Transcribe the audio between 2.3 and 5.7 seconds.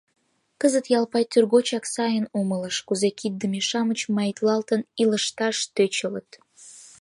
умылыш, кузе киддыме-шамыч маитлалтын илышташ